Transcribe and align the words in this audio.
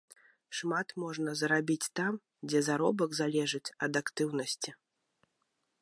Шмат 0.59 0.87
можна 1.03 1.35
зарабіць 1.41 1.91
там, 1.99 2.13
дзе 2.47 2.59
заробак 2.69 3.09
залежыць 3.21 3.65
ад 3.89 3.93
актыўнасці. 4.03 4.71